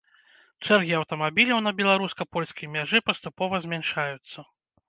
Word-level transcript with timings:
Чэргі 0.65 0.93
аўтамабіляў 0.99 1.59
на 1.67 1.73
беларуска-польскай 1.81 2.73
мяжы 2.77 3.05
паступова 3.11 3.55
змяншаюцца. 3.67 4.49